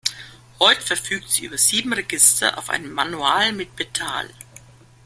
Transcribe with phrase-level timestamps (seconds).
[0.59, 4.31] Heute verfügt sie über sieben Register auf einem Manual mit Pedal.